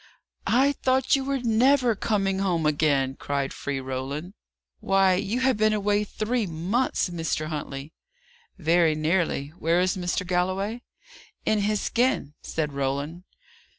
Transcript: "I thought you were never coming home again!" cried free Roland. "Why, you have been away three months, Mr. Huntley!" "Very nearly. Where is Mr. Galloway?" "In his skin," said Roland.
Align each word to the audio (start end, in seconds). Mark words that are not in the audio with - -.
"I 0.47 0.71
thought 0.71 1.15
you 1.15 1.23
were 1.23 1.41
never 1.41 1.93
coming 1.95 2.39
home 2.39 2.65
again!" 2.65 3.15
cried 3.19 3.53
free 3.53 3.79
Roland. 3.79 4.33
"Why, 4.79 5.13
you 5.13 5.41
have 5.41 5.57
been 5.57 5.73
away 5.73 6.03
three 6.03 6.47
months, 6.47 7.11
Mr. 7.11 7.49
Huntley!" 7.49 7.93
"Very 8.57 8.95
nearly. 8.95 9.49
Where 9.59 9.79
is 9.79 9.95
Mr. 9.95 10.25
Galloway?" 10.25 10.81
"In 11.45 11.59
his 11.59 11.81
skin," 11.81 12.33
said 12.41 12.73
Roland. 12.73 13.25